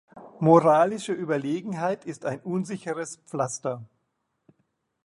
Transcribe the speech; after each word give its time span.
Moralische 0.39 1.13
Überlegenheit 1.13 2.05
ist 2.05 2.25
ein 2.25 2.39
unsicheres 2.39 3.17
Pflaster. 3.27 3.83